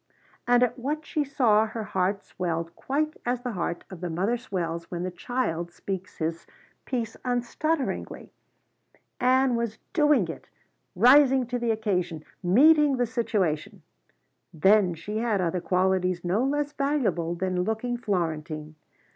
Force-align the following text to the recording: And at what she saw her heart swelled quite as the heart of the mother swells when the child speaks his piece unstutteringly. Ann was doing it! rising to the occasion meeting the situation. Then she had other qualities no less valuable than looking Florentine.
And 0.47 0.63
at 0.63 0.79
what 0.79 1.05
she 1.05 1.23
saw 1.23 1.67
her 1.67 1.83
heart 1.83 2.23
swelled 2.23 2.75
quite 2.75 3.15
as 3.23 3.41
the 3.43 3.51
heart 3.51 3.83
of 3.91 4.01
the 4.01 4.09
mother 4.09 4.35
swells 4.35 4.89
when 4.89 5.03
the 5.03 5.11
child 5.11 5.69
speaks 5.71 6.17
his 6.17 6.47
piece 6.85 7.15
unstutteringly. 7.23 8.31
Ann 9.19 9.55
was 9.55 9.77
doing 9.93 10.27
it! 10.27 10.49
rising 10.95 11.45
to 11.45 11.59
the 11.59 11.69
occasion 11.69 12.25
meeting 12.41 12.97
the 12.97 13.05
situation. 13.05 13.83
Then 14.51 14.95
she 14.95 15.19
had 15.19 15.39
other 15.39 15.61
qualities 15.61 16.25
no 16.25 16.43
less 16.43 16.73
valuable 16.73 17.35
than 17.35 17.61
looking 17.61 17.95
Florentine. 17.95 18.73